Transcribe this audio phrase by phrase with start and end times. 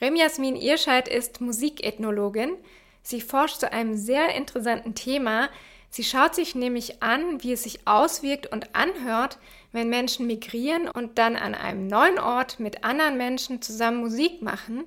[0.00, 2.56] Rem Jasmin Irscheid ist Musikethnologin.
[3.02, 5.48] Sie forscht zu einem sehr interessanten Thema.
[5.90, 9.38] Sie schaut sich nämlich an, wie es sich auswirkt und anhört,
[9.72, 14.84] wenn Menschen migrieren und dann an einem neuen Ort mit anderen Menschen zusammen Musik machen.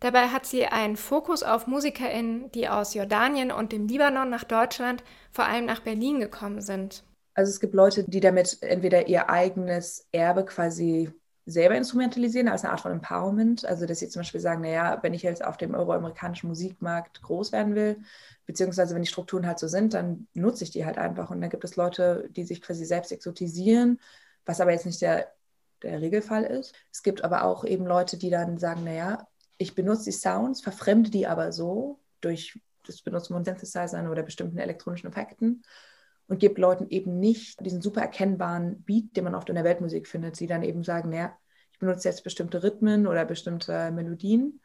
[0.00, 5.02] Dabei hat sie einen Fokus auf MusikerInnen, die aus Jordanien und dem Libanon nach Deutschland,
[5.30, 7.04] vor allem nach Berlin gekommen sind.
[7.34, 11.12] Also es gibt Leute, die damit entweder ihr eigenes Erbe quasi
[11.50, 13.64] selber instrumentalisieren als eine Art von Empowerment.
[13.64, 17.52] Also dass sie zum Beispiel sagen, naja, wenn ich jetzt auf dem euroamerikanischen Musikmarkt groß
[17.52, 17.98] werden will,
[18.46, 21.30] beziehungsweise wenn die Strukturen halt so sind, dann nutze ich die halt einfach.
[21.30, 24.00] Und dann gibt es Leute, die sich quasi selbst exotisieren,
[24.44, 25.32] was aber jetzt nicht der,
[25.82, 26.74] der Regelfall ist.
[26.92, 29.26] Es gibt aber auch eben Leute, die dann sagen, naja,
[29.58, 34.58] ich benutze die Sounds, verfremde die aber so durch das Benutzen von Synthesizern oder bestimmten
[34.58, 35.62] elektronischen Effekten
[36.30, 40.06] und gebe Leuten eben nicht diesen super erkennbaren Beat, den man oft in der Weltmusik
[40.06, 41.36] findet, sie dann eben sagen, naja,
[41.72, 44.60] ich benutze jetzt bestimmte Rhythmen oder bestimmte Melodien,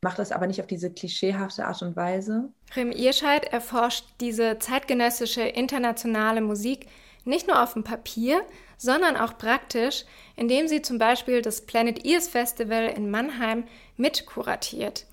[0.00, 2.50] mache das aber nicht auf diese klischeehafte Art und Weise.
[2.74, 6.86] Rem Irscheid erforscht diese zeitgenössische internationale Musik
[7.24, 8.40] nicht nur auf dem Papier,
[8.78, 13.64] sondern auch praktisch, indem sie zum Beispiel das Planet Ears Festival in Mannheim
[13.98, 15.06] mitkuratiert.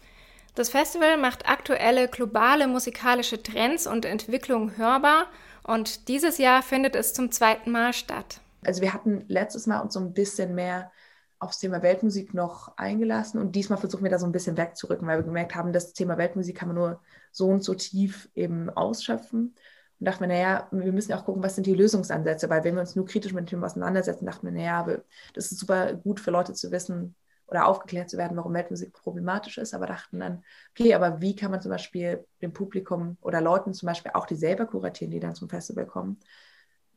[0.55, 5.27] Das Festival macht aktuelle globale musikalische Trends und Entwicklungen hörbar
[5.63, 8.41] und dieses Jahr findet es zum zweiten Mal statt.
[8.65, 10.91] Also wir hatten letztes Mal uns so ein bisschen mehr
[11.39, 15.19] aufs Thema Weltmusik noch eingelassen und diesmal versuchen wir da so ein bisschen wegzurücken, weil
[15.19, 19.55] wir gemerkt haben, das Thema Weltmusik kann man nur so und so tief eben ausschöpfen.
[19.99, 22.81] Und dachten wir, naja, wir müssen auch gucken, was sind die Lösungsansätze, weil wenn wir
[22.81, 24.85] uns nur kritisch mit dem Thema auseinandersetzen, dachten wir, naja,
[25.33, 27.15] das ist super gut für Leute zu wissen,
[27.49, 31.51] oder aufgeklärt zu werden, warum Weltmusik problematisch ist, aber dachten dann, okay, aber wie kann
[31.51, 35.35] man zum Beispiel dem Publikum oder Leuten zum Beispiel auch die selber kuratieren, die dann
[35.35, 36.19] zum Festival kommen,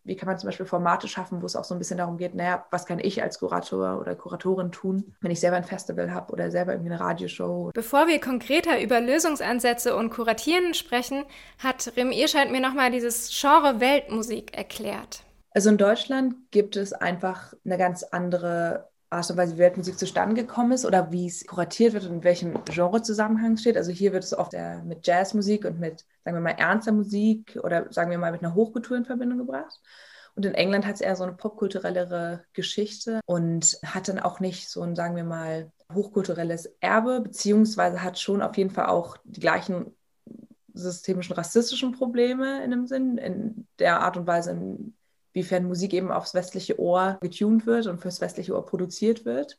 [0.04, 2.34] wie kann man zum Beispiel Formate schaffen, wo es auch so ein bisschen darum geht,
[2.34, 6.32] naja, was kann ich als Kurator oder Kuratorin tun, wenn ich selber ein Festival habe
[6.32, 7.70] oder selber irgendwie eine Radioshow.
[7.72, 11.24] Bevor wir konkreter über Lösungsansätze und Kuratieren sprechen,
[11.58, 15.22] hat Rem Irscheid mir nochmal dieses Genre Weltmusik erklärt.
[15.52, 20.34] Also in Deutschland gibt es einfach eine ganz andere Art und Weise, wie Weltmusik zustande
[20.34, 23.76] gekommen ist oder wie es kuratiert wird und in welchem Genrezusammenhang steht.
[23.76, 27.58] Also hier wird es oft äh, mit Jazzmusik und mit, sagen wir mal, ernster Musik
[27.62, 29.80] oder sagen wir mal mit einer Hochkultur in Verbindung gebracht.
[30.34, 34.70] Und in England hat es eher so eine popkulturellere Geschichte und hat dann auch nicht
[34.70, 39.40] so ein, sagen wir mal, hochkulturelles Erbe, beziehungsweise hat schon auf jeden Fall auch die
[39.40, 39.94] gleichen
[40.72, 44.94] systemischen rassistischen Probleme in dem Sinn, in der Art und Weise, in
[45.32, 49.58] wiefern Musik eben aufs westliche Ohr getuned wird und fürs westliche Ohr produziert wird.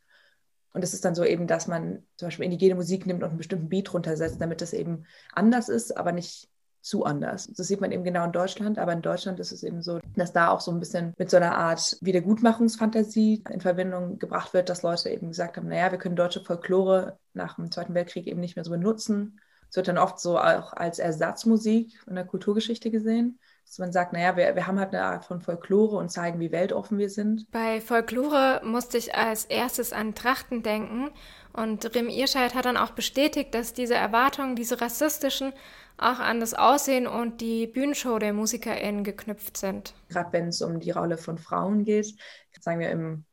[0.74, 3.38] Und es ist dann so eben, dass man zum Beispiel indigene Musik nimmt und einen
[3.38, 6.50] bestimmten Beat runtersetzt, damit das eben anders ist, aber nicht
[6.82, 7.48] zu anders.
[7.48, 10.34] Das sieht man eben genau in Deutschland, aber in Deutschland ist es eben so, dass
[10.34, 14.84] da auch so ein bisschen mit so einer Art Wiedergutmachungsfantasie in Verbindung gebracht wird, dass
[14.84, 18.58] Leute eben gesagt haben, naja, wir können deutsche Folklore nach dem Zweiten Weltkrieg eben nicht
[18.58, 19.40] mehr so benutzen.
[19.70, 24.14] Es wird dann oft so auch als Ersatzmusik in der Kulturgeschichte gesehen dass man sagt,
[24.14, 27.50] naja, wir, wir haben halt eine Art von Folklore und zeigen, wie weltoffen wir sind.
[27.52, 31.10] Bei Folklore musste ich als erstes an Trachten denken
[31.54, 35.54] und Rim Irscheid hat dann auch bestätigt, dass diese Erwartungen, diese rassistischen,
[35.98, 39.94] auch an das Aussehen und die Bühnenshow der MusikerInnen geknüpft sind.
[40.10, 42.16] Gerade wenn es um die Rolle von Frauen geht,
[42.60, 43.26] sagen wir im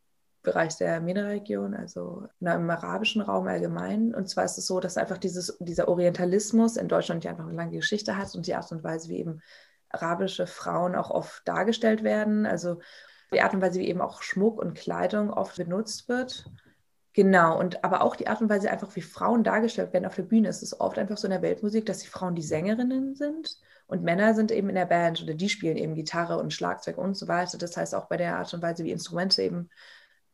[0.42, 4.14] Bereich der MENA-Region, also im arabischen Raum allgemein.
[4.14, 7.56] Und zwar ist es so, dass einfach dieses, dieser Orientalismus in Deutschland ja einfach eine
[7.56, 9.42] lange Geschichte hat und die Art und Weise, wie eben
[9.90, 12.46] arabische Frauen auch oft dargestellt werden.
[12.46, 12.80] Also
[13.32, 16.46] die Art und Weise, wie eben auch Schmuck und Kleidung oft benutzt wird.
[17.12, 20.22] Genau, und aber auch die Art und Weise, einfach wie Frauen dargestellt werden auf der
[20.22, 20.48] Bühne.
[20.48, 23.58] Es ist oft einfach so in der Weltmusik, dass die Frauen die Sängerinnen sind
[23.90, 27.14] und Männer sind eben in der Band oder die spielen eben Gitarre und Schlagzeug und
[27.16, 27.58] so weiter.
[27.58, 29.68] Das heißt auch bei der Art und Weise, wie Instrumente eben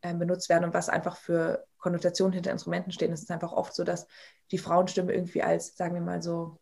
[0.02, 3.74] äh, benutzt werden und was einfach für Konnotationen hinter Instrumenten stehen, ist es einfach oft
[3.74, 4.06] so, dass
[4.50, 6.58] die Frauenstimme irgendwie als, sagen wir mal so,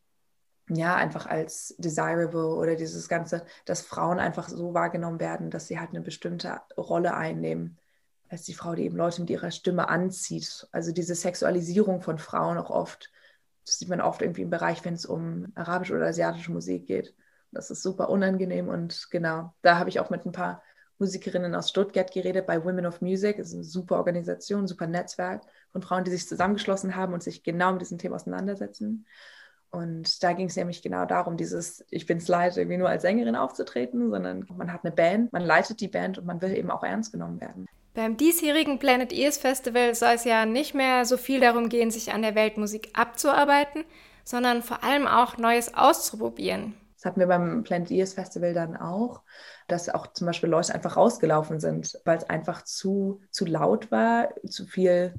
[0.69, 5.79] ja, einfach als desirable oder dieses Ganze, dass Frauen einfach so wahrgenommen werden, dass sie
[5.79, 7.79] halt eine bestimmte Rolle einnehmen,
[8.31, 10.67] als die Frau, die eben Leute mit ihrer Stimme anzieht.
[10.73, 13.11] Also diese Sexualisierung von Frauen auch oft,
[13.67, 17.15] das sieht man oft irgendwie im Bereich, wenn es um arabische oder asiatische Musik geht.
[17.53, 20.63] Das ist super unangenehm und genau, da habe ich auch mit ein paar
[20.99, 23.37] Musikerinnen aus Stuttgart geredet bei Women of Music.
[23.37, 25.43] Das ist eine super Organisation, super Netzwerk
[25.73, 29.07] von Frauen, die sich zusammengeschlossen haben und sich genau mit diesem Thema auseinandersetzen.
[29.75, 33.03] Und da ging es nämlich genau darum, dieses, ich bin es leid, irgendwie nur als
[33.03, 36.71] Sängerin aufzutreten, sondern man hat eine Band, man leitet die Band und man will eben
[36.71, 37.67] auch ernst genommen werden.
[37.93, 42.13] Beim diesjährigen Planet Ears Festival soll es ja nicht mehr so viel darum gehen, sich
[42.13, 43.85] an der Weltmusik abzuarbeiten,
[44.23, 46.75] sondern vor allem auch Neues auszuprobieren.
[46.97, 49.23] Das hatten wir beim Planet Ears Festival dann auch,
[49.67, 54.29] dass auch zum Beispiel Leute einfach rausgelaufen sind, weil es einfach zu, zu laut war,
[54.49, 55.15] zu viel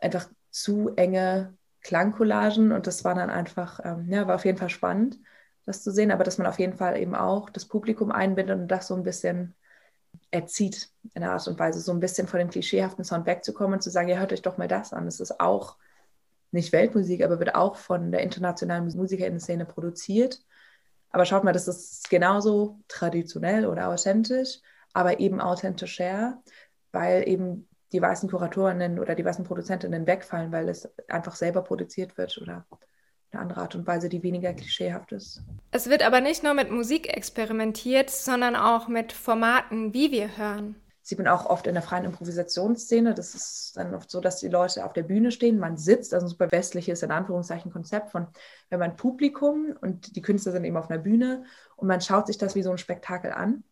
[0.00, 1.55] einfach zu enge
[1.86, 5.20] Klangcollagen und das war dann einfach, ähm, ja, war auf jeden Fall spannend,
[5.66, 8.68] das zu sehen, aber dass man auf jeden Fall eben auch das Publikum einbindet und
[8.68, 9.54] das so ein bisschen
[10.32, 13.82] erzieht in einer Art und Weise, so ein bisschen von dem klischeehaften Sound wegzukommen und
[13.82, 15.06] zu sagen, ja, hört euch doch mal das an.
[15.06, 15.76] Es ist auch
[16.50, 20.42] nicht Weltmusik, aber wird auch von der internationalen Musikerinnen-Szene produziert.
[21.10, 24.58] Aber schaut mal, das ist genauso traditionell oder authentisch,
[24.92, 26.42] aber eben authentischer,
[26.90, 32.18] weil eben die weißen Kuratorinnen oder die weißen Produzentinnen wegfallen, weil es einfach selber produziert
[32.18, 32.66] wird oder
[33.32, 35.42] eine andere Art und Weise, die weniger klischeehaft ist.
[35.70, 40.76] Es wird aber nicht nur mit Musik experimentiert, sondern auch mit Formaten, wie wir hören.
[41.02, 43.14] Sieht man auch oft in der freien Improvisationsszene.
[43.14, 46.26] Das ist dann oft so, dass die Leute auf der Bühne stehen, man sitzt, also
[46.26, 48.26] ein super westliches, in Anführungszeichen, Konzept von,
[48.70, 51.44] wenn man Publikum und die Künstler sind eben auf einer Bühne
[51.76, 53.62] und man schaut sich das wie so ein Spektakel an.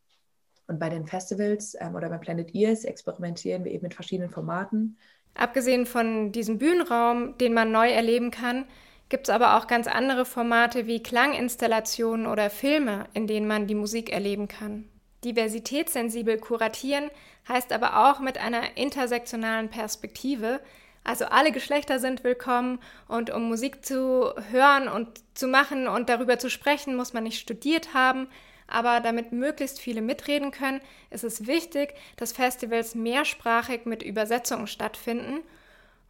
[0.67, 4.97] Und bei den Festivals ähm, oder bei Planet Ears experimentieren wir eben mit verschiedenen Formaten.
[5.35, 8.67] Abgesehen von diesem Bühnenraum, den man neu erleben kann,
[9.09, 13.75] gibt es aber auch ganz andere Formate wie Klanginstallationen oder Filme, in denen man die
[13.75, 14.89] Musik erleben kann.
[15.25, 17.11] Diversitätssensibel kuratieren
[17.49, 20.61] heißt aber auch mit einer intersektionalen Perspektive.
[21.03, 22.79] Also alle Geschlechter sind willkommen
[23.09, 27.39] und um Musik zu hören und zu machen und darüber zu sprechen, muss man nicht
[27.39, 28.29] studiert haben.
[28.67, 30.81] Aber damit möglichst viele mitreden können,
[31.11, 35.41] ist es wichtig, dass Festivals mehrsprachig mit Übersetzungen stattfinden.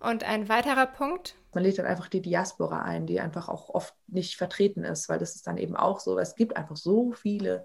[0.01, 3.95] Und ein weiterer Punkt, man lädt dann einfach die Diaspora ein, die einfach auch oft
[4.09, 7.65] nicht vertreten ist, weil das ist dann eben auch so, es gibt einfach so viele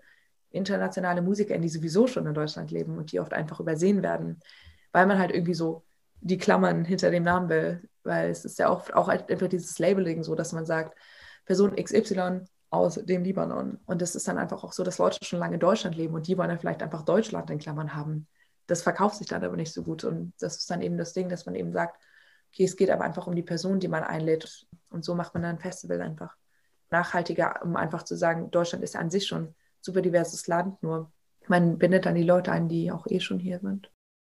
[0.51, 4.39] internationale Musiker, die sowieso schon in Deutschland leben und die oft einfach übersehen werden,
[4.91, 5.83] weil man halt irgendwie so
[6.21, 10.23] die Klammern hinter dem Namen will, weil es ist ja auch, auch einfach dieses Labeling
[10.23, 10.97] so, dass man sagt,
[11.45, 13.79] Person XY aus dem Libanon.
[13.85, 16.27] Und das ist dann einfach auch so, dass Leute schon lange in Deutschland leben und
[16.27, 18.27] die wollen dann vielleicht einfach Deutschland in Klammern haben.
[18.67, 20.03] Das verkauft sich dann aber nicht so gut.
[20.03, 21.99] Und das ist dann eben das Ding, dass man eben sagt,
[22.51, 24.67] okay, es geht aber einfach um die Person, die man einlädt.
[24.89, 26.35] Und so macht man dann ein Festival einfach
[26.91, 31.11] nachhaltiger, um einfach zu sagen, Deutschland ist an sich schon ein super diverses Land, nur
[31.47, 33.91] man bindet dann die Leute ein, die auch eh schon hier sind.